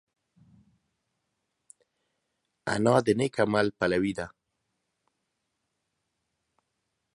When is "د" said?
3.05-3.07